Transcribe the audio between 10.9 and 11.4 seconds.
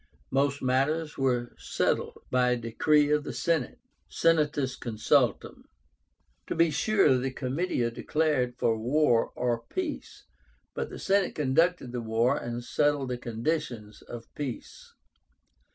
Senate